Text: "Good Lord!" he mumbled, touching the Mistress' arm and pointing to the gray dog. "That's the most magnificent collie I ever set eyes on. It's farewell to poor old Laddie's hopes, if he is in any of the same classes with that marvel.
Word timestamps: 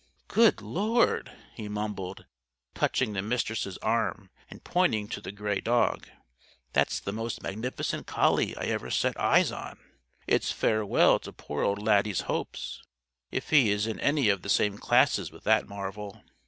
"Good 0.29 0.63
Lord!" 0.63 1.31
he 1.53 1.67
mumbled, 1.69 2.25
touching 2.73 3.13
the 3.13 3.21
Mistress' 3.21 3.77
arm 3.83 4.31
and 4.49 4.63
pointing 4.63 5.07
to 5.09 5.21
the 5.21 5.31
gray 5.31 5.61
dog. 5.61 6.07
"That's 6.73 6.99
the 6.99 7.11
most 7.11 7.43
magnificent 7.43 8.07
collie 8.07 8.57
I 8.57 8.63
ever 8.63 8.89
set 8.89 9.15
eyes 9.19 9.51
on. 9.51 9.77
It's 10.25 10.51
farewell 10.51 11.19
to 11.19 11.31
poor 11.31 11.61
old 11.61 11.79
Laddie's 11.85 12.21
hopes, 12.21 12.81
if 13.29 13.51
he 13.51 13.69
is 13.69 13.85
in 13.85 13.99
any 13.99 14.27
of 14.29 14.41
the 14.41 14.49
same 14.49 14.79
classes 14.79 15.29
with 15.31 15.43
that 15.43 15.67
marvel. 15.67 16.23